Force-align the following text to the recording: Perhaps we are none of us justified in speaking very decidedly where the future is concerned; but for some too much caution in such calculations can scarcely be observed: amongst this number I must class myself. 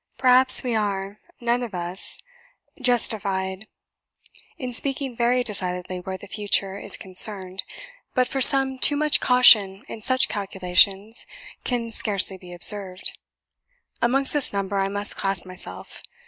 Perhaps 0.17 0.63
we 0.63 0.73
are 0.73 1.19
none 1.39 1.61
of 1.61 1.75
us 1.75 2.17
justified 2.81 3.67
in 4.57 4.73
speaking 4.73 5.15
very 5.15 5.43
decidedly 5.43 5.99
where 5.99 6.17
the 6.17 6.27
future 6.27 6.79
is 6.79 6.97
concerned; 6.97 7.63
but 8.15 8.27
for 8.27 8.41
some 8.41 8.79
too 8.79 8.95
much 8.95 9.19
caution 9.19 9.83
in 9.87 10.01
such 10.01 10.27
calculations 10.27 11.27
can 11.63 11.91
scarcely 11.91 12.39
be 12.39 12.51
observed: 12.51 13.15
amongst 14.01 14.33
this 14.33 14.51
number 14.51 14.79
I 14.79 14.87
must 14.87 15.17
class 15.17 15.45
myself. 15.45 16.01